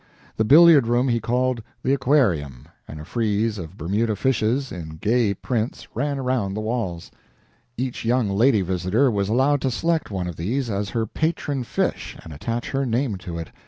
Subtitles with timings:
[0.35, 5.35] The billiard room he called "the aquarium," and a frieze of Bermuda fishes, in gay
[5.35, 7.11] prints, ran around the walls.
[7.77, 12.17] Each young lady visitor was allowed to select one of these as her patron fish
[12.23, 13.51] and attach her name to it.